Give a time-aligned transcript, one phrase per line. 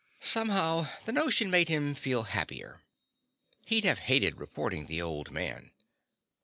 [0.19, 2.81] Somehow the notion made him feel happier.
[3.67, 5.69] He'd have hated reporting the old man.